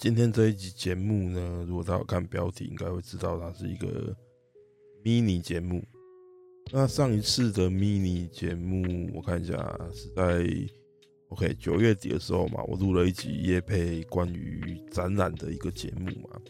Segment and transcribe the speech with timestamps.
[0.00, 4.16] 今天这一集节目呢，如果大家看标题，应该会知道它是一个
[5.04, 5.84] mini 节目。
[6.72, 10.48] 那上一次的 mini 节目，我看一下是在
[11.28, 16.40] OK 九月底的时候嘛，我录了一集业配关于展览的一个节目嘛。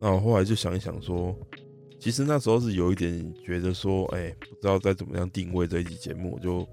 [0.00, 1.38] 那我后来就想一想说，
[2.00, 6.66] 其实那时候是有一点觉得说，哎，不知道该怎么样定位这一集节目，我就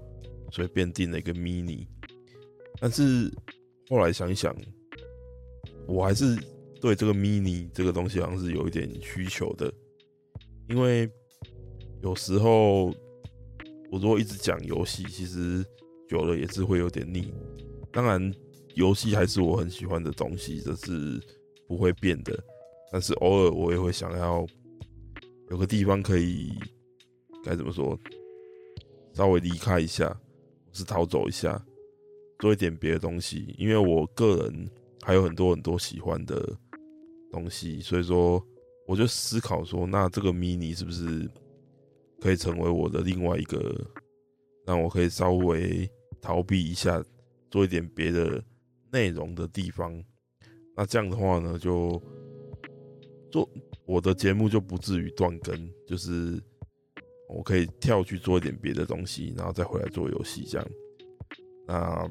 [0.50, 1.86] 随便定了一个 mini。
[2.80, 3.30] 但是
[3.90, 4.56] 后来想一想。
[5.86, 6.36] 我还是
[6.80, 9.72] 对这个 mini 这个东西好像是有一点需求的，
[10.68, 11.08] 因为
[12.02, 12.86] 有时候
[13.90, 15.64] 我如果一直讲游戏，其实
[16.08, 17.32] 久了也是会有点腻。
[17.92, 18.34] 当然，
[18.74, 21.20] 游戏还是我很喜欢的东西，这是
[21.68, 22.38] 不会变的。
[22.90, 24.46] 但是偶尔我也会想要
[25.50, 26.52] 有个地方可以
[27.44, 27.98] 该怎么说，
[29.12, 30.18] 稍微离开一下，
[30.72, 31.64] 是逃走一下，
[32.38, 34.70] 做一点别的东西，因为我个人。
[35.04, 36.56] 还有很多很多喜欢的
[37.30, 38.42] 东西，所以说
[38.86, 41.30] 我就思考说，那这个 mini 是不是
[42.22, 43.86] 可以成为我的另外一个，
[44.66, 45.86] 让我可以稍微
[46.22, 47.04] 逃避一下，
[47.50, 48.42] 做一点别的
[48.90, 50.02] 内容的地方。
[50.74, 52.02] 那这样的话呢，就
[53.30, 53.46] 做
[53.84, 56.42] 我的节目就不至于断更，就是
[57.28, 60.66] 我可以跳去做一点别的东西，然后再回来做游戏这样。
[61.66, 62.10] 那。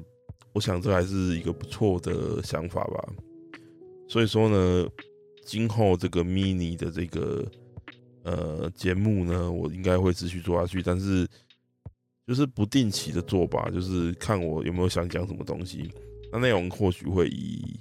[0.53, 3.13] 我想这还是一个不错的想法吧，
[4.07, 4.87] 所以说呢，
[5.43, 7.43] 今后这个 mini 的这个
[8.23, 11.27] 呃节目呢，我应该会持续做下去，但是
[12.27, 15.91] 就是不定期的做吧，就是看我有没有想讲什么东西。
[16.31, 17.79] 那内容或许会以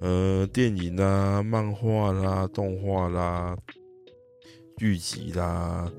[0.00, 3.56] 呃电影啦、漫画啦、动画啦、
[4.76, 5.90] 剧集啦，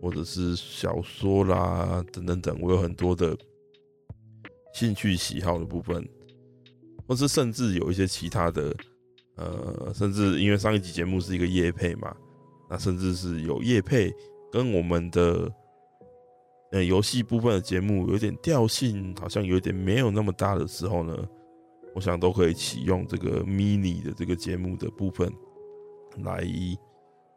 [0.00, 3.36] 或者是小说啦等等等，我有很多的。
[4.72, 6.08] 兴趣喜好的部分，
[7.06, 8.74] 或是甚至有一些其他的，
[9.36, 12.14] 呃，甚至因为上一集节目是一个夜配嘛，
[12.70, 14.12] 那甚至是有夜配
[14.50, 15.52] 跟我们的
[16.72, 21.16] 呃游戏部分的节目有点调性，好像有点没有那么搭的时候呢，
[21.94, 25.30] 我想都可以启用这个 mini 的这个节目的部分
[26.24, 26.42] 来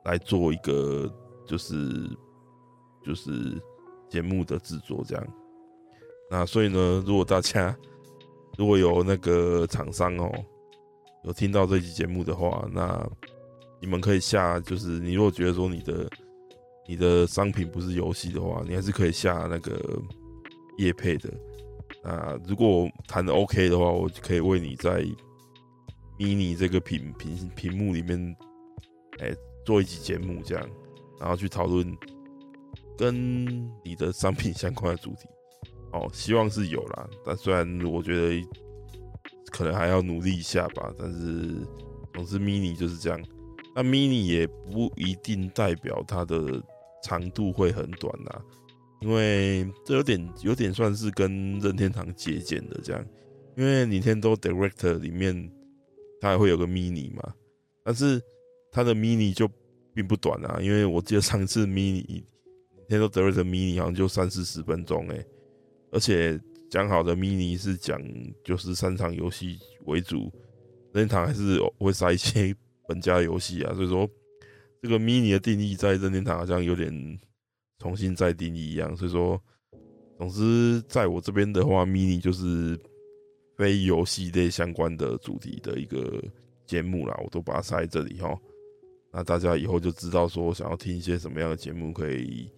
[0.05, 1.13] 来做一个
[1.45, 2.09] 就是
[3.03, 3.61] 就是
[4.09, 5.27] 节目的制作这样。
[6.29, 7.75] 那所以呢，如果大家
[8.57, 10.31] 如果有那个厂商哦，
[11.23, 13.07] 有听到这期节目的话，那
[13.79, 16.09] 你们可以下，就是你如果觉得说你的
[16.87, 20.01] 你的商品不是游戏的话，你还是可以下那个
[20.77, 21.29] 叶配的。
[22.03, 25.03] 那如果谈的 OK 的话，我就可以为你在
[26.17, 28.35] mini 这个屏屏屏幕里面，
[29.19, 30.69] 哎、做一集节目这样，
[31.19, 31.95] 然后去讨论
[32.97, 33.45] 跟
[33.83, 35.27] 你的商品相关的主题。
[35.91, 38.47] 哦，希望是有啦，但虽然我觉得
[39.51, 41.65] 可能还要努力一下吧，但是
[42.13, 43.23] 总之 mini 就是这样。
[43.73, 46.61] 那 mini 也不一定代表它的
[47.03, 48.41] 长度会很短呐，
[49.01, 53.05] 因为这有点有点算是跟任天堂借鉴的这样，
[53.55, 55.51] 因为 Nintendo Director 里面
[56.19, 57.33] 它还会有个 mini 嘛，
[57.83, 58.21] 但是
[58.71, 59.49] 它的 mini 就
[59.93, 62.23] 并不短啊，因为我记得上次 mini
[62.89, 65.25] Nintendo Direct mini 好像就三四十分钟哎。
[65.95, 66.37] 而且
[66.69, 67.97] 讲好的 mini 是讲
[68.43, 70.29] 就是三场游戏为主，
[70.91, 72.53] 任天堂还是会塞一些
[72.85, 74.05] 本家游戏啊，所以说
[74.81, 76.91] 这个 mini 的定义在任天堂好像有点
[77.79, 79.41] 重新再定义一样，所以说，
[80.17, 82.77] 总之在我这边的话，mini 就是
[83.55, 86.21] 非游戏类相关的主题的一个
[86.65, 88.37] 节目啦，我都把它塞在这里哈，
[89.13, 92.51] 那大家以后就知道说想要听一些什么样的节目可以。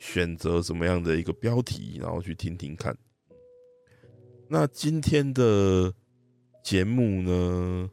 [0.00, 2.96] 选择什么样的一个标题，然后去听听看。
[4.48, 5.94] 那今天的
[6.64, 7.88] 节目呢，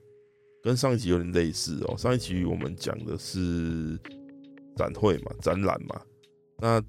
[0.63, 1.95] 跟上一集有点类似哦。
[1.95, 3.99] 上一集我们讲的是
[4.75, 6.01] 展会嘛，展览嘛。
[6.57, 6.81] 那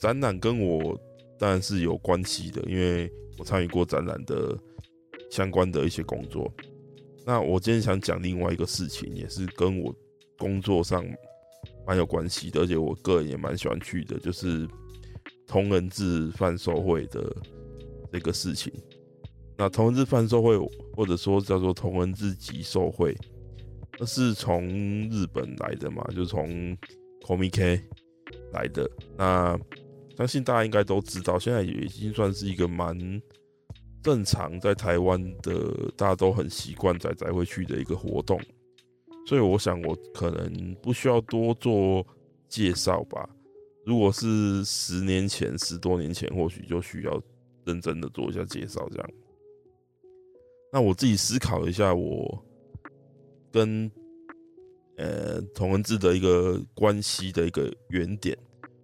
[0.00, 0.98] 展览跟我
[1.38, 3.08] 当然是有关系的，因为
[3.38, 4.58] 我参与过展览的
[5.30, 6.52] 相关的一些工作。
[7.24, 9.94] 那我今天想讲另外一个事情，也是跟我
[10.38, 11.04] 工作上
[11.88, 14.68] 蛮有关系的，而且我个人也蛮喜欢去的，就是
[15.46, 17.34] 同人志贩售会的
[18.12, 18.70] 这个事情。
[19.56, 20.58] 那同人志贩售会，
[20.92, 23.16] 或者说叫做同人志集售会，
[23.98, 24.68] 那是从
[25.08, 26.76] 日本来的嘛，就从
[27.22, 27.80] Comic
[28.52, 28.86] 来的。
[29.16, 29.58] 那
[30.18, 32.94] 相信大家应该都知道，现在也已经算是一个蛮
[34.02, 38.38] 正常，在台湾的大家都很习惯在在会去的一个活动。
[39.28, 42.02] 所以我想，我可能不需要多做
[42.48, 43.28] 介绍吧。
[43.84, 47.22] 如果是十年前、十多年前，或许就需要
[47.66, 48.88] 认真的做一下介绍。
[48.90, 49.10] 这样，
[50.72, 52.42] 那我自己思考一下，我
[53.52, 53.90] 跟
[54.96, 58.34] 呃同文字的一个关系的一个原点，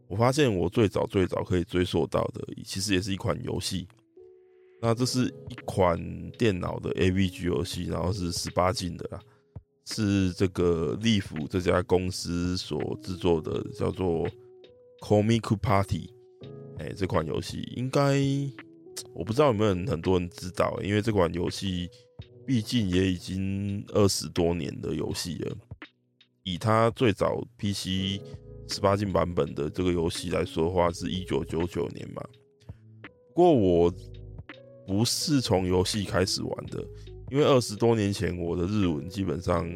[0.08, 3.88] 我发现我最早最早可以追溯到的，其实也是一款游戏。
[4.82, 5.98] 那这是一款
[6.32, 9.18] 电脑的 AVG 游戏，然后是十八禁的啦。
[9.86, 14.26] 是这个利福这家公司所制作的，叫做
[15.00, 16.10] 《Comic Party》。
[16.78, 18.18] 哎，这款游戏应该
[19.12, 21.88] 我不知道有没有很多人知道，因为这款游戏
[22.46, 25.56] 毕竟也已经二十多年的游戏了。
[26.42, 28.20] 以它最早 PC
[28.68, 32.22] 十八禁版本的这个游戏来说的话，是一九九九年嘛。
[33.28, 33.92] 不过我
[34.86, 36.84] 不是从游戏开始玩的。
[37.30, 39.66] 因为二十多年前，我的日文基本上，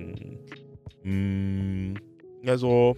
[1.03, 1.97] 嗯，
[2.41, 2.95] 应该说，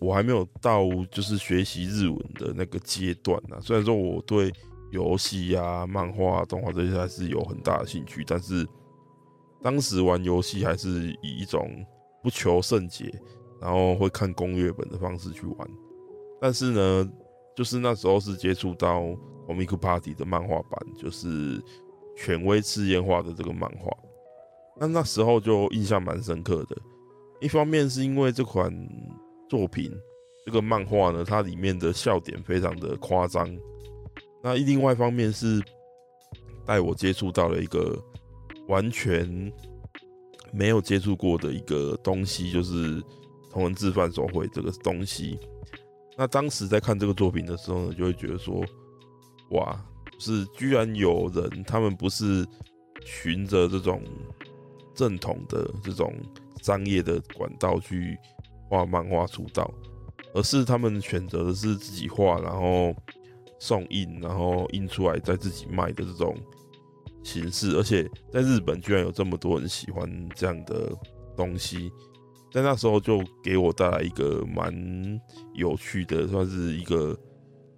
[0.00, 3.56] 我还没有到就是学习日文的那个阶段呢。
[3.62, 4.52] 虽然说我对
[4.90, 8.66] 游戏啊、漫画、动画这些还是有很大的兴趣，但是
[9.62, 11.70] 当时玩游戏还是以一种
[12.22, 13.10] 不求甚解，
[13.60, 15.70] 然后会看攻略本的方式去玩。
[16.40, 17.10] 但是呢，
[17.56, 19.00] 就是那时候是接触到
[19.46, 21.62] 《Comic Party》的漫画版，就是。
[22.16, 23.90] 权威次元化的这个漫画，
[24.78, 26.76] 那那时候就印象蛮深刻的。
[27.40, 28.72] 一方面是因为这款
[29.48, 29.92] 作品，
[30.46, 33.48] 这个漫画呢，它里面的笑点非常的夸张。
[34.42, 35.62] 那另外一方面是
[36.64, 37.98] 带我接触到了一个
[38.68, 39.52] 完全
[40.52, 43.02] 没有接触过的一个东西，就是
[43.50, 45.38] 同人自贩手绘这个东西。
[46.16, 48.64] 那当时在看这个作品的时候呢，就会觉得说，
[49.50, 49.84] 哇！
[50.24, 52.46] 是，居然有人，他们不是
[53.04, 54.02] 循着这种
[54.94, 56.14] 正统的这种
[56.62, 58.16] 商业的管道去
[58.70, 59.70] 画漫画出道，
[60.32, 62.96] 而是他们选择的是自己画，然后
[63.58, 66.34] 送印，然后印出来再自己卖的这种
[67.22, 67.76] 形式。
[67.76, 70.90] 而且在日本，居然有这么多人喜欢这样的
[71.36, 71.92] 东西，
[72.50, 74.72] 在那时候就给我带来一个蛮
[75.52, 77.14] 有趣的，算是一个。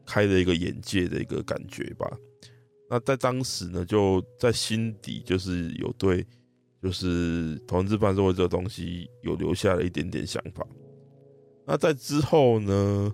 [0.08, 2.08] 开了一个眼界的一个感觉吧。
[2.88, 6.26] 那在当时呢，就在心底就是有对，
[6.82, 10.66] 就是同志贩售会这个东西有留下了一点点想法。
[11.66, 13.12] 那在之后呢，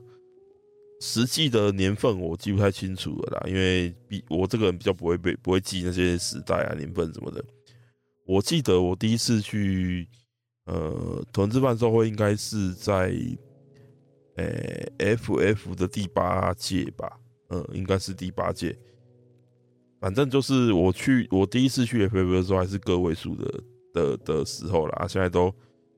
[1.00, 7.44] 实际的年份我记不太清楚了啦，因为比我这个人比较不会背，不会记那些时代啊、年份什么的。
[8.26, 10.08] 我记得我第一次去
[10.66, 13.14] 呃同志贩售会应该是在。
[14.34, 14.46] 呃、
[15.16, 17.20] FF 的第八届吧，
[17.50, 18.74] 嗯，应该是第八届。
[20.02, 23.62] 反正就是我去，我第一次去 FF 的时候还是个位数的
[23.94, 25.06] 的的时候啦。
[25.08, 25.44] 现在都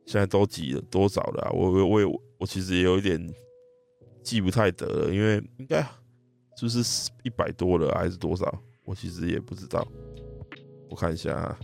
[0.04, 1.50] 现在都几了多少了？
[1.54, 2.06] 我我我也
[2.38, 3.18] 我其实也有一点
[4.22, 5.80] 记不太得了，因为应该
[6.58, 8.62] 是不是一百多了还是多少？
[8.84, 9.88] 我其实也不知道。
[10.90, 11.58] 我看一下，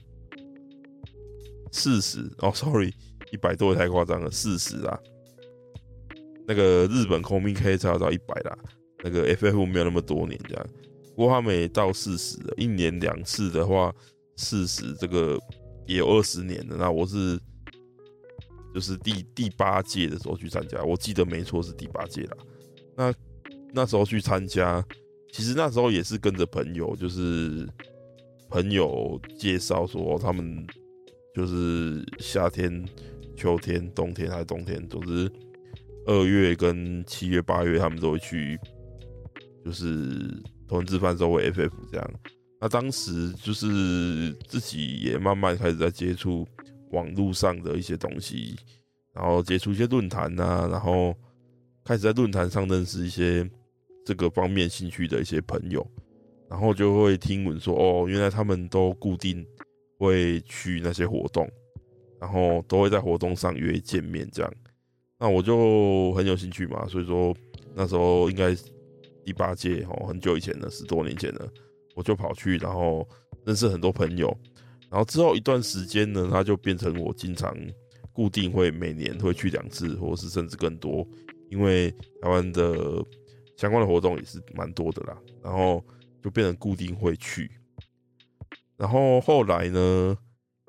[1.70, 2.90] 四十哦，sorry，
[3.30, 4.98] 一百多也太夸张了，四十啊。
[6.48, 8.58] 那个日本 Comic 才要到一百啦，
[9.04, 10.66] 那个 FF 没有那么多年这样，
[11.20, 13.94] 过他们也到四十了，一年两次的话，
[14.36, 15.38] 四十这个
[15.86, 16.76] 也有二十年了。
[16.78, 17.38] 那我是
[18.74, 22.36] 就是第第八届的时候去参加，我记得没错是第八届啦。
[22.96, 23.14] 那
[23.72, 24.84] 那时候去参加，
[25.30, 27.68] 其实那时候也是跟着朋友，就是
[28.48, 30.66] 朋友介绍说他们
[31.34, 32.84] 就是夏天、
[33.36, 35.30] 秋天、冬天还是冬天，总之。
[36.06, 38.58] 二月跟七月、八月，他们都会去，
[39.62, 42.10] 就是同人志贩售会 FF 这样。
[42.60, 46.46] 那当时就是自己也慢慢开始在接触
[46.92, 48.54] 网络上的一些东西，
[49.12, 51.12] 然后接触一些论坛呐，然后
[51.84, 53.48] 开始在论坛上认识一些
[54.06, 55.84] 这个方面兴趣的一些朋友，
[56.48, 59.44] 然后就会听闻说，哦，原来他们都固定
[59.98, 61.50] 会去那些活动，
[62.20, 64.54] 然后都会在活动上约见面这样。
[65.18, 67.34] 那我就很有兴趣嘛，所以说
[67.74, 68.54] 那时候应该
[69.24, 71.48] 第八届哦，很久以前了，十多年前了，
[71.94, 73.06] 我就跑去，然后
[73.44, 74.36] 认识很多朋友，
[74.90, 77.56] 然后之后一段时间呢，他就变成我经常
[78.12, 81.06] 固定会每年会去两次，或是甚至更多，
[81.48, 83.04] 因为台湾的
[83.56, 85.16] 相关的活动也是蛮多的啦。
[85.42, 85.84] 然后
[86.22, 87.50] 就变成固定会去。
[88.76, 90.16] 然后后来呢，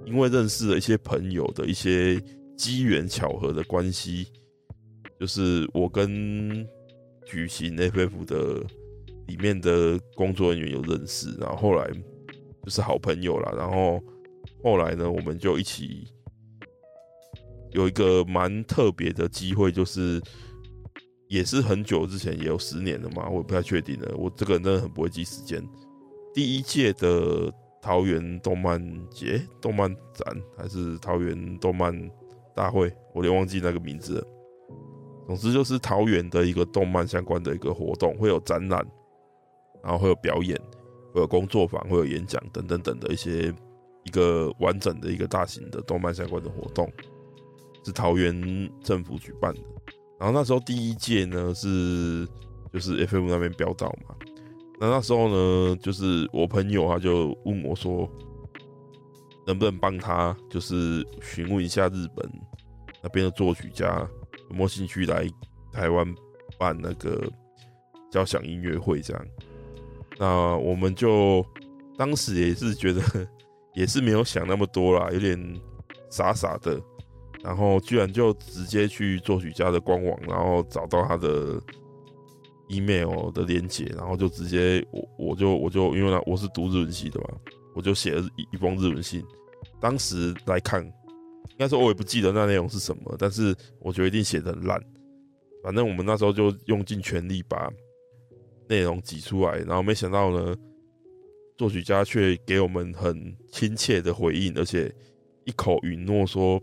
[0.05, 2.21] 因为认识了一些朋友的一些
[2.57, 4.27] 机缘巧合的关系，
[5.19, 6.67] 就是我跟
[7.25, 8.63] 举行 FF 的
[9.27, 11.89] 里面的工作人员有认识，然后后来
[12.63, 13.53] 就是好朋友啦。
[13.55, 14.01] 然后
[14.63, 16.07] 后来呢，我们就一起
[17.71, 20.21] 有一个蛮特别的机会，就是
[21.27, 24.13] 也是很久之前，也有十年了嘛，我也不太确定了。
[24.17, 25.65] 我这个人真的很不会记时间。
[26.33, 31.93] 第一届的桃园动漫节、动漫展还是桃园动漫
[32.53, 34.27] 大会，我有点忘记那个名字了。
[35.27, 38.85] 总之就是桃园的一个动漫相关的一个活动，会有展览，
[39.83, 40.59] 然后会有表演，
[41.13, 43.53] 会有工作坊，会有演讲等等等的一些
[44.03, 46.91] 一个完整的一个大型的动漫相关的活动，
[47.85, 49.61] 是桃园政府举办的。
[50.19, 52.27] 然后那时候第一届呢是
[52.73, 54.15] 就是 FM 那边标到嘛。
[54.79, 58.09] 那那时候呢，就是我朋友他就问我说，
[59.45, 62.27] 能不能帮他就是询问一下日本
[63.03, 64.07] 那边的作曲家
[64.51, 65.27] 有没有兴趣来
[65.71, 66.05] 台湾
[66.59, 67.27] 办那个
[68.11, 69.25] 交响音乐会这样。
[70.19, 71.43] 那我们就
[71.97, 73.01] 当时也是觉得
[73.73, 75.59] 也是没有想那么多啦，有点
[76.09, 76.79] 傻傻的，
[77.41, 81.59] 然后居然就直接去作曲家的官网，然后找到他的。
[82.73, 87.27] email 的连接，然后就直接我我就我就因为呢我是读日文系的嘛，
[87.75, 89.21] 我就写了一封日文信。
[89.81, 90.81] 当时来看，
[91.49, 94.81] 应该说我也不记得那内容是什么，但是我觉得一定写得很烂。
[95.63, 97.71] 反正我们那时候就用尽全力把
[98.67, 100.55] 内容挤出来，然后没想到呢，
[101.57, 104.93] 作曲家却给我们很亲切的回应，而且
[105.45, 106.61] 一口允诺说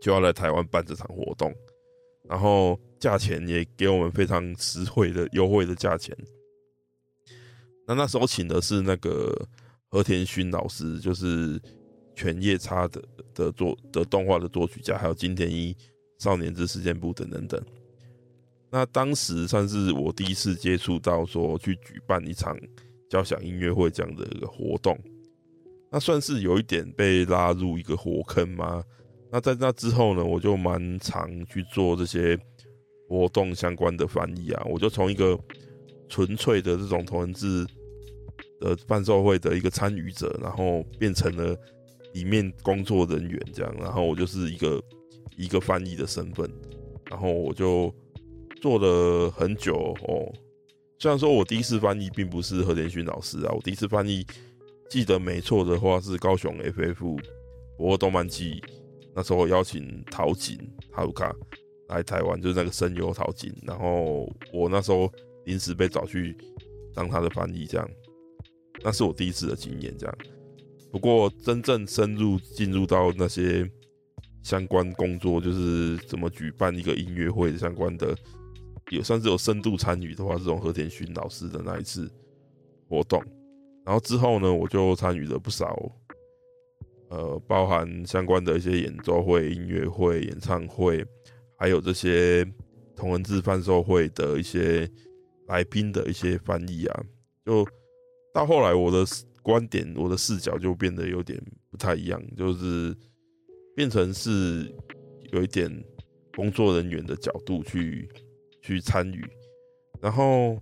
[0.00, 1.54] 就要来台湾办这场活动，
[2.28, 2.78] 然后。
[3.00, 6.12] 价钱也给我们非常实惠的优惠的价钱。
[7.86, 9.32] 那那时候请的是那个
[9.86, 11.62] 和田勋老师，就是
[12.18, 15.76] 犬夜叉的的作的动画的作曲家，还有金田一
[16.18, 17.62] 少年志事件簿等等等。
[18.70, 22.58] 那当时算是我第一次接触到说去举办一场
[23.08, 24.98] 交响音乐会这样的一个活动，
[25.90, 28.82] 那算是有一点被拉入一个火坑吗？
[29.30, 32.36] 那在那之后呢，我就蛮常去做这些。
[33.10, 35.34] 活动相关的翻译啊，我就从一个
[36.10, 37.66] 纯粹的这种同人志
[38.60, 41.56] 的伴奏会的一个参与者，然后变成了
[42.12, 44.82] 里面工作人员这样，然后我就是一个
[45.36, 46.50] 一个翻译的身份，
[47.10, 47.94] 然后我就
[48.60, 50.32] 做了很久哦。
[50.98, 54.26] 虽然说我第一次翻译并不是何田勋老师啊，我第一次翻译
[54.90, 57.20] 记得没错的话是高雄 FF
[57.76, 58.62] 博动漫季，
[59.14, 60.58] 那时候邀请桃井
[60.90, 61.34] 哈鲁卡。
[61.88, 65.10] 来台湾就是那个声优淘金，然后我那时候
[65.46, 66.36] 临时被找去
[66.92, 67.90] 当他的翻译，这样，
[68.82, 70.18] 那是我第一次的经验，这样。
[70.90, 73.70] 不过真正深入进入到那些
[74.42, 78.16] 相关工作，就是怎么举办一个音乐会相关的，
[78.90, 82.10] 也算是有深度参与的话，这种和田勋老师的那一次
[82.88, 83.22] 活动，
[83.84, 85.76] 然后之后呢，我就参与了不少，
[87.10, 91.04] 呃，包含相关的一些演奏会、音乐会、演唱会。
[91.60, 92.46] 还有这些
[92.94, 94.88] 同人志贩售会的一些
[95.48, 97.04] 来宾的一些翻译啊，
[97.44, 97.66] 就
[98.32, 99.04] 到后来我的
[99.48, 102.94] 观点、我的视角就变得有点不太一样，就是
[103.74, 104.70] 变成是
[105.32, 105.72] 有一点
[106.36, 108.06] 工作人员的角度去
[108.60, 109.24] 去参与。
[110.02, 110.60] 然后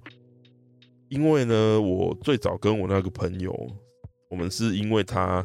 [1.09, 3.53] 因为呢，我最早跟我那个朋友，
[4.31, 5.45] 我们是因为他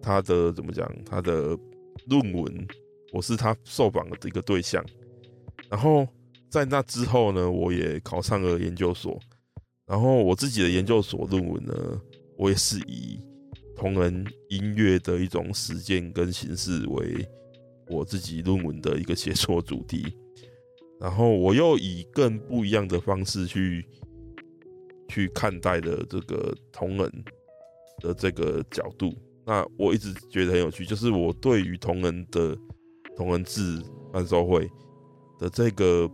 [0.00, 1.56] 他的怎么讲，他的
[2.08, 2.66] 论文。
[3.12, 4.82] 我是他受访的一个对象，
[5.68, 6.08] 然后
[6.48, 9.20] 在那之后呢，我也考上了研究所，
[9.86, 12.00] 然后我自己的研究所论文呢，
[12.42, 13.20] 我也是以
[13.76, 17.24] 同人音乐的一种实践跟形式为
[17.88, 20.04] 我自己论文的一个写作主题，
[21.00, 23.86] 然后我又以更不一样的方式去
[25.08, 27.24] 去看待的这个同人
[28.00, 29.14] 的这个角度，
[29.46, 32.58] 那我一直觉得很有趣，就是我对于同人的。
[33.14, 34.66] 同人志贩售会
[35.38, 36.10] 的这个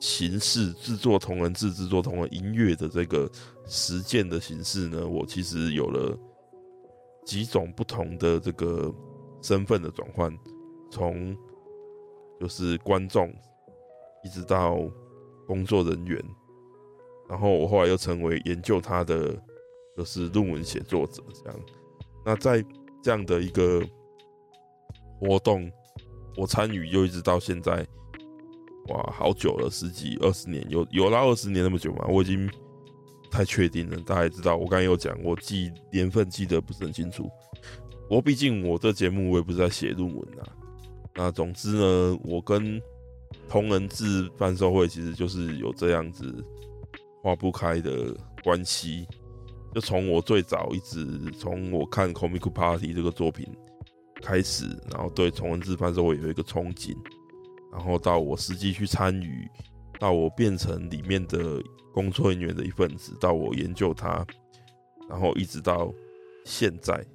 [0.00, 3.30] 形式，制作同人志、制作同人音乐的这个
[3.70, 6.18] 实践的形式呢，我其实有了
[7.24, 8.92] 几种不同的这个
[9.40, 10.38] 身份的转换，
[10.90, 11.34] 从
[12.38, 13.32] 就是观众
[14.24, 14.76] 一直到
[15.46, 16.22] 工作人员，
[17.28, 19.34] 然后我后来又成为研究他的
[19.96, 21.60] 就是论文写作者这样。
[22.26, 22.62] 那在
[23.02, 23.82] 这样的一个
[25.18, 25.70] 活动。
[26.36, 27.84] 我参与就一直到现在，
[28.86, 32.06] 哇，好久了，十几二十年，有有到二十年那么久吗？
[32.08, 32.48] 我已经
[33.30, 33.96] 太确定了。
[33.98, 37.30] 大家也知道，我刚才有讲，我记年份记得不是很清楚。
[38.08, 40.48] 我毕竟我这节目我也不是在写论文啊。
[41.14, 42.80] 那总之呢，我跟
[43.48, 46.44] 同人志贩售会其实就是有这样子
[47.22, 49.06] 划不开的关系。
[49.72, 51.06] 就从我最早一直
[51.38, 53.46] 从我看《Comic Party》这个作品
[54.20, 56.96] 开始，然后对同人志贩售会有一个憧憬，
[57.70, 59.48] 然后到我实际去参与，
[60.00, 64.26] 到我变成里面的工作人员的一份子，到我研究它，
[65.08, 65.94] 然后一直到
[66.44, 67.06] 现在，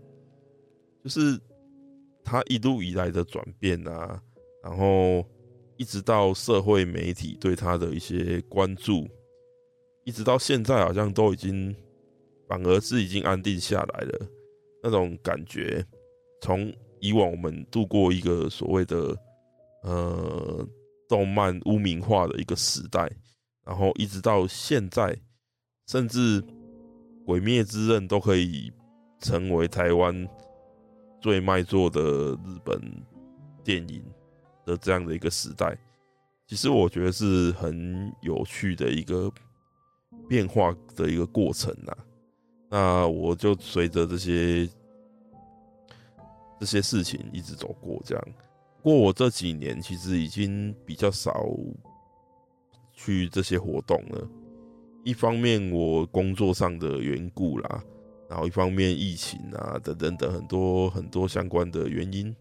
[1.03, 1.37] 就是
[2.23, 4.21] 它一路以来的转变啊，
[4.63, 5.25] 然后
[5.75, 9.05] 一直到社会媒体对它的一些关注，
[10.05, 11.75] 一直到现在好像都已经。
[12.47, 14.27] 反而是已经安定下来了，
[14.83, 15.83] 那种感觉，
[16.41, 19.17] 从以往我们度过一个所谓的
[19.81, 20.67] 呃
[21.07, 23.09] 动漫污名化的一个时代，
[23.63, 25.17] 然后一直到现在，
[25.87, 26.41] 甚至
[27.25, 28.71] 《鬼灭之刃》都可以
[29.19, 30.27] 成为台湾
[31.21, 32.01] 最卖座的
[32.33, 32.79] 日本
[33.63, 34.03] 电影
[34.65, 35.77] 的这样的一个时代，
[36.47, 39.31] 其实我觉得是很有趣的一个
[40.27, 41.95] 变化的一个过程呐。
[42.69, 44.67] 那我就随着这些
[46.59, 48.27] 这些事情一直走过，这样。
[48.85, 51.43] 不过我这几年其实已经比较少
[52.93, 54.29] 去这些活动了。
[55.03, 57.83] 一方面我工作上的缘故啦，
[58.29, 62.35] 然后一方面疫情啊等等等很多很多相关的原因。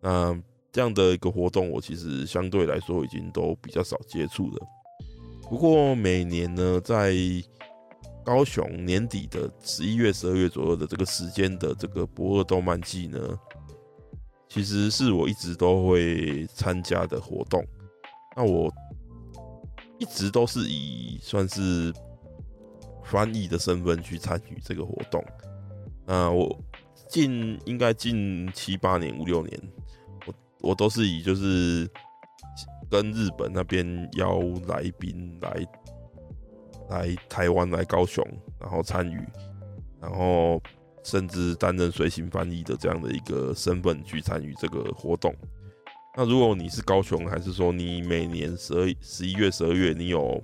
[0.00, 0.34] 那
[0.72, 4.66] 这样的一个活动，我其实相对来说已经都比较少接触了。
[5.42, 7.14] 不过每年呢，在
[8.24, 13.38] 高雄年底的十一月、十二月左右的这个时间的这个博二动漫季呢，
[14.52, 17.64] 其实是我一直都会参加的活动。
[18.36, 18.70] 那我
[19.98, 21.90] 一直都是以算是
[23.02, 25.24] 翻译的身份去参与这个活动。
[26.04, 26.54] 那我
[27.08, 29.58] 近应该近七八年、五六年，
[30.26, 31.90] 我我都是以就是
[32.90, 35.66] 跟日本那边邀来宾来。
[36.90, 38.22] 来台湾来高雄，
[38.60, 39.26] 然后参与，
[39.98, 40.60] 然后
[41.02, 45.34] 甚至担任随行翻译的这样的一个身份去参与这个活动。
[46.16, 50.42] 那如果你是高雄，还是说你每年十二、十一月、十二月，你有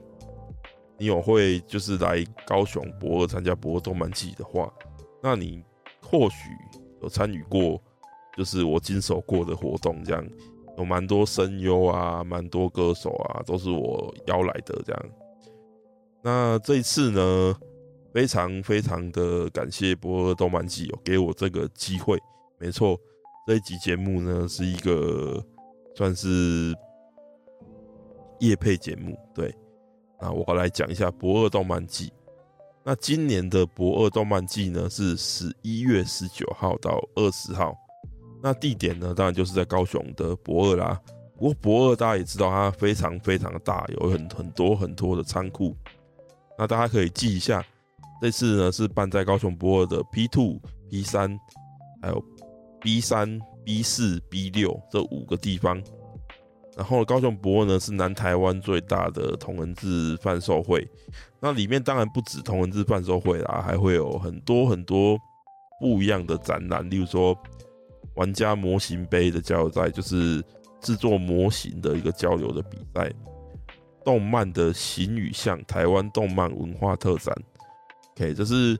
[0.98, 4.72] 你有会就是来高雄博二参加驳二动漫季的话，
[5.22, 5.62] 那你
[6.00, 6.36] 或许
[7.02, 7.80] 有参与过，
[8.36, 10.26] 就是我经手过的活动，这样
[10.78, 15.04] 有蛮多声优啊，蛮多歌手啊，都是我邀来的这样。
[16.22, 17.54] 那这一次呢，
[18.18, 22.18] 非常非常的感谢博二动漫祭有给我这个机会。
[22.58, 22.98] 没错，
[23.46, 25.40] 这一集节目呢是一个
[25.94, 26.74] 算是
[28.40, 29.16] 夜配节目。
[29.32, 29.54] 对，
[30.20, 32.12] 那我来讲一下博二动漫季。
[32.82, 37.72] 那今年的博二动漫季呢是十一月十九号到二十号。
[38.42, 41.00] 那地点呢当然就是在高雄的博二啦。
[41.36, 45.72] 不过博二大家也知道，它非常非常大，有很很多很多的仓库。
[46.58, 47.64] 那大家可以记一下，
[48.20, 51.38] 这次呢是办在高雄博二的 P two、P 三，
[52.02, 52.24] 还有
[52.80, 55.82] B 三、B 四、B 六这五个地方。
[56.76, 60.88] 然后高雄博二呢是南台湾最大的同人志贩售会，
[61.40, 65.18] 那里面当然不止同人志贩售会啦，还会有很多很多
[65.80, 67.36] 不一样的展览，例如说
[68.14, 70.40] 玩家模型杯的交流赛，就是
[70.80, 73.12] 制作模型的一个交流的比赛。
[74.04, 77.34] 动漫的形与像，台湾动漫文化特展
[78.18, 78.76] ，OK，这是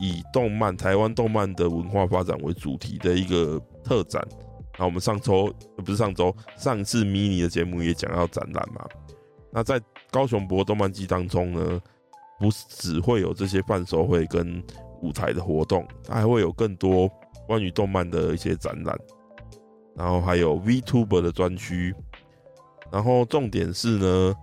[0.00, 4.26] 以动漫台湾动漫的文化发展为主题的一个特展。
[4.78, 8.86] 那我们上周不是上周，上次 mini 的节目也讲到展览嘛。
[9.52, 9.78] 那在
[10.10, 11.80] 高雄博动漫季当中呢，
[12.38, 14.62] 不是只会有这些贩售会跟
[15.02, 17.10] 舞台的活动，它还会有更多
[17.46, 18.98] 关于动漫的一些展览，
[19.94, 21.94] 然后还有 VTuber 的专区，
[22.90, 24.34] 然后重点是呢。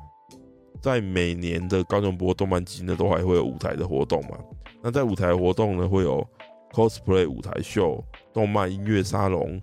[0.81, 4.37] 在每年的高雄博动漫祭呢，都还会有舞台的活动嘛。
[4.81, 6.25] 那在舞台活动呢，会有
[6.71, 9.61] cosplay 舞台秀、动漫音乐沙龙、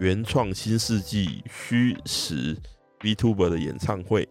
[0.00, 2.56] 原创新世纪虚实
[3.00, 4.28] VTuber 的演唱会，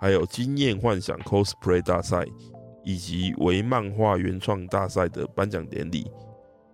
[0.00, 2.24] 还有经验幻想 cosplay 大赛，
[2.82, 6.10] 以及微漫画原创大赛的颁奖典礼，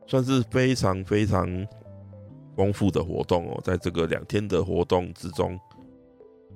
[0.07, 1.47] 算是非常非常
[2.57, 3.61] 丰富的活动哦。
[3.63, 5.59] 在这个两天的活动之中，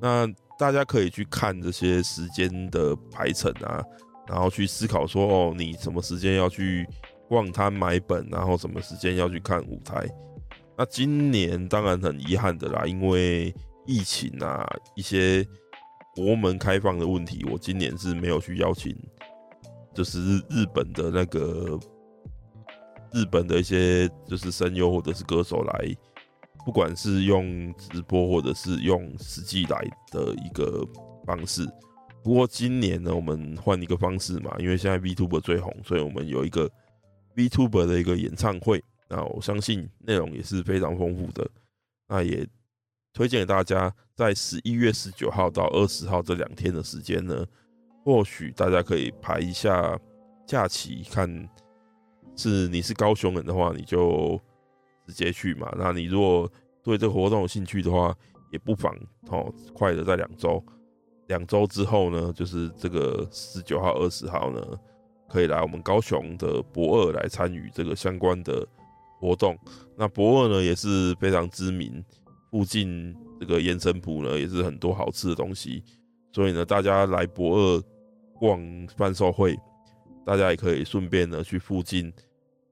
[0.01, 0.27] 那。
[0.59, 3.83] 大家可以去看这些时间的排程啊，
[4.29, 6.87] 然后去思考说，哦，你什么时间要去
[7.29, 10.09] 逛摊买本，然后什么时间要去看舞台。
[10.77, 13.55] 那今年当然很遗憾的啦，因为
[13.87, 15.47] 疫情啊，一些
[16.15, 18.97] 国门开放的问题，我今年是没有去邀请，
[19.93, 21.79] 就是日本的那个
[23.13, 25.97] 日本的一些就是声优或者是歌手来，
[26.65, 30.87] 不管是用直播或者是用实际来的一个
[31.27, 31.69] 方式。
[32.23, 36.71] 不过今年呢，我们换一个方式嘛，因为现在 VTuber 最红，所以我们有一个
[37.37, 38.83] VTuber 的一个演唱会。
[39.11, 41.47] 那我相信内容也是非常丰富的，
[42.09, 42.47] 那也
[43.13, 47.45] 推荐给大家，在十一月十九号到二十号这两天的时间呢，
[48.03, 49.97] 或许大家可以排一下
[50.47, 51.49] 假期，看
[52.35, 54.41] 是你是高雄人的话，你就
[55.07, 55.73] 直接去嘛。
[55.79, 56.51] 那你如果
[56.83, 58.15] 对这个活动有兴趣的话，
[58.51, 58.95] 也不妨
[59.29, 60.65] 哦，快的在两周，
[61.29, 64.61] 两周之后呢，就是这个十九号、二十号呢，
[65.29, 68.67] 可以来我们高雄的博二来参与这个相关的。
[69.21, 69.59] 活动，
[69.97, 72.05] 那博二呢也是非常知名，
[72.51, 75.83] 附近这个延伸埔呢也是很多好吃的东西，
[76.31, 77.83] 所以呢大家来博二
[78.39, 78.61] 逛
[78.99, 79.57] 贩售会，
[80.27, 82.13] 大家也可以顺便呢去附近，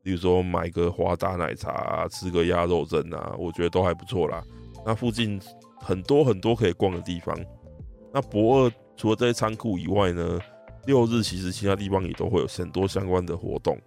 [0.03, 4.43] 比如说买个华达奶茶，吃个鸭肉蒸啊，我觉得都还不错啦。
[4.85, 5.41] 那附近
[5.79, 7.37] 很多很多可以逛的地方，
[8.13, 10.39] 那博二除了这些仓库以外呢，
[10.87, 13.79] 六日其实其他地方也都会有很多相关的活动。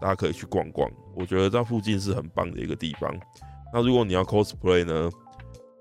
[0.00, 3.14] 大家可以去逛逛，我觉得这附近是很棒的一个地方。
[3.70, 5.10] 那如果你要 cosplay 呢，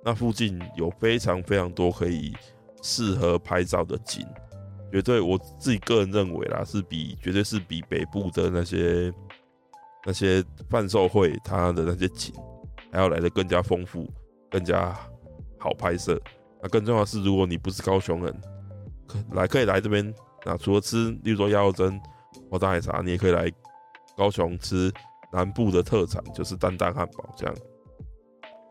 [0.03, 2.35] 那附近有非常非常多可以
[2.83, 4.27] 适合拍照的景，
[4.91, 9.09] 绝对我自己个人认为啦，是比绝对是比北部的那些
[10.05, 12.33] 那些贩售会它的那些景
[12.91, 14.07] 还要来得更加丰富，
[14.49, 14.97] 更加
[15.57, 16.19] 好拍摄。
[16.61, 18.41] 那更重要的是，如果你不是高雄人，
[19.07, 20.13] 可来可以来这边。
[20.45, 21.99] 那除了吃，例如说鸭肉蒸、
[22.49, 23.51] 或大海茶，你也可以来。
[24.17, 24.91] 高雄吃
[25.31, 27.55] 南部的特产就是丹丹汉堡，这样。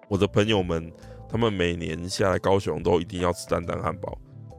[0.07, 0.93] 我的朋友们，
[1.27, 4.19] 他们每年下来高雄都一定要吃丹丹汉堡，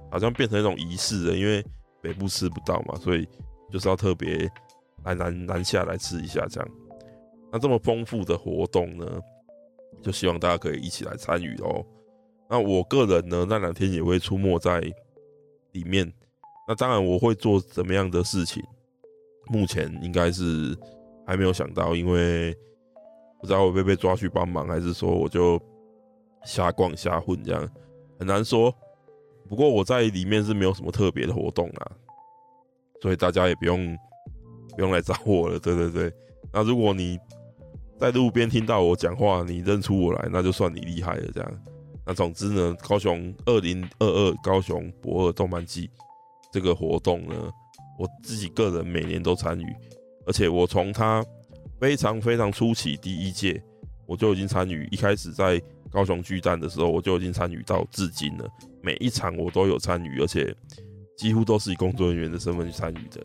[0.10, 1.64] 好像变成一种仪式了，因为
[2.02, 3.30] 北部吃不到嘛，所以
[3.72, 4.52] 就是要特别
[5.04, 6.70] 来南南下来吃一下这样。
[7.52, 9.20] 那这么丰富的活动呢，
[10.02, 11.86] 就希望大家可以一起来参与哦。
[12.50, 14.82] 那我个人呢，那两天也会出没在
[15.72, 16.12] 里面。
[16.68, 18.64] 那当然我会做怎么样的事情？
[19.48, 20.78] 目前应该是
[21.26, 22.56] 还没有想到，因为
[23.42, 25.60] 不知道我会被抓去帮忙，还是说我就
[26.44, 27.68] 瞎逛瞎混这样，
[28.20, 28.72] 很难说。
[29.48, 31.92] 不过我在里面是没有什么特别的活动啊，
[33.02, 33.98] 所以大家也不用
[34.80, 35.60] 不用来找我了。
[35.60, 36.14] 对对对，
[36.54, 37.20] 那如果你
[38.00, 41.30] 在路边听到我讲话，你认出我来，那就算你厉害了。
[41.34, 41.52] 这样，
[42.06, 45.90] 那总之呢，高雄二零二二高雄博二动漫季
[46.50, 47.36] 这个活动呢。
[47.98, 49.66] 我自己个人每年都参与，
[50.26, 51.22] 而且我从他
[51.82, 53.62] 非常非常初期第一届
[54.06, 55.62] 我就已经参与，一开始在
[55.92, 58.48] 高雄巨蛋的时候我就已经参与到至今了，
[58.82, 60.56] 每一场我都有参与，而且
[61.18, 63.22] 几乎都是以工作人员的身份去参与的。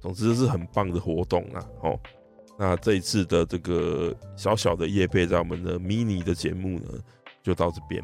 [0.00, 1.98] 总之是很棒的活动啦，哦，
[2.58, 6.88] 那这一次的这个小小的夜配在我们的 mini 的节目呢，
[7.42, 8.02] 就到这边。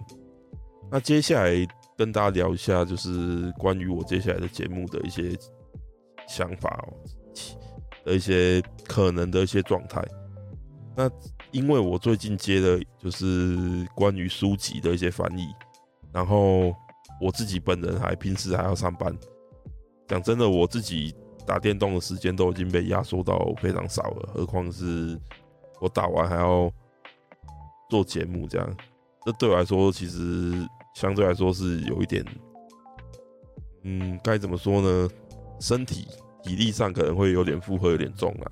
[0.91, 1.67] 那接下来。
[1.99, 5.35] 跟大家聊一下，就是关于我接下来的节目的一些
[6.29, 6.93] 想法哦，
[8.05, 10.07] 的一些可能的一些状态。
[10.95, 11.11] 那
[11.53, 15.47] 因为我最近接的就是关于书籍的一些翻译，
[16.13, 16.71] 然后
[17.19, 19.17] 我自己本人还平时还要上班。
[20.07, 21.15] 讲真的，我自己
[21.47, 25.19] 打电动的时间都已经被压缩到非常少了，何况是
[25.81, 26.71] 我打完还要
[27.89, 28.77] 做节目，这样，
[29.25, 30.67] 这对我来说其实。
[30.97, 32.25] 相对来说是有一点，
[33.83, 35.07] 嗯，该怎么说呢？
[35.61, 36.09] 身体
[36.43, 38.51] 体力上可能会有点负荷，有点重啊。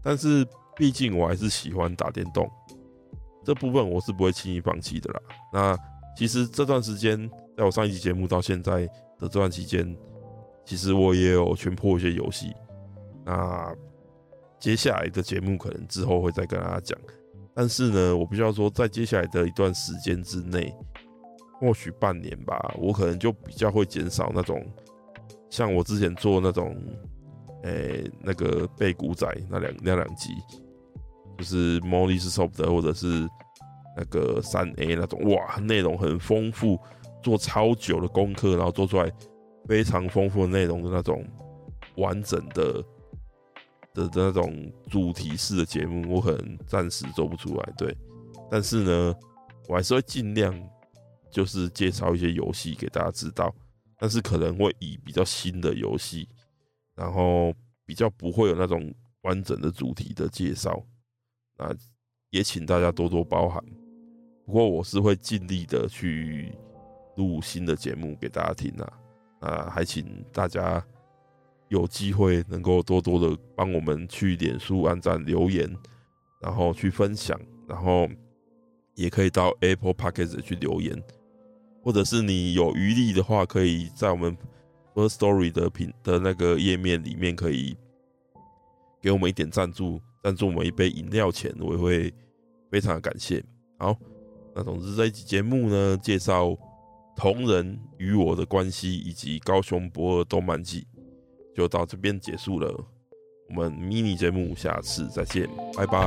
[0.00, 2.48] 但是毕竟我还是喜欢打电动，
[3.44, 5.20] 这部分我是不会轻易放弃的啦。
[5.52, 5.76] 那
[6.16, 8.86] 其实这段时间，在我上一期节目到现在
[9.18, 9.84] 的这段期间，
[10.64, 12.52] 其实我也有全破一些游戏。
[13.24, 13.74] 那
[14.58, 16.98] 接下来的节目可能之后会再跟大家讲。
[17.54, 20.74] 但是呢，我必须要说，在接下来的一段时间之内。
[21.60, 24.60] 或许半年吧，我可能就比较会减少那种，
[25.48, 26.76] 像我之前做那种，
[27.62, 30.30] 诶、那个背古仔那两那两集，
[31.38, 33.28] 就是 Molly's Soft 或者是
[33.96, 36.76] 那个三 A 那种，哇，内容很丰富，
[37.22, 39.08] 做超久的功课，然后做出来
[39.66, 41.24] 非常丰富的内容的那种
[41.96, 42.82] 完整的
[43.94, 47.96] 的那种主题式的节目，我可能暂时做不出来，对，
[48.50, 49.14] 但是呢，
[49.68, 50.54] 我还是会尽量。
[51.34, 53.54] 就是介绍一些游戏给大家知道，
[53.98, 56.28] 但是可能会以比较新的游戏，
[56.94, 57.54] 然后
[57.86, 60.84] 比较不会有那种完整的主题的介绍。
[61.56, 61.74] 那
[62.28, 63.64] 也请大家多多包涵。
[64.44, 66.52] 不过我是会尽力的去
[67.16, 68.92] 录新的节目给大家听啊，
[69.42, 70.82] 啊，还请大家
[71.68, 75.70] 有机会能够多多的帮我们去脸书按赞留言，
[76.40, 78.08] 然后去分享，然后
[78.94, 80.96] 也可以到 Apple Podcast 去留言，
[81.82, 84.36] 或者是你有余力的话，可以在我们
[84.94, 87.76] Firstory 的品的那个页面里面可以
[89.00, 92.14] 给我们一点赞助，赞助我们一杯饮料钱，我也会
[92.70, 93.44] 非常的感谢。
[93.78, 93.96] 好。
[94.54, 96.54] 那总之这一集节目呢，介绍
[97.16, 100.86] 同人与我的关系，以及高雄博尔动漫季，
[101.54, 102.74] 就到这边结束了。
[103.48, 106.02] 我们迷你节目下次再见，拜拜。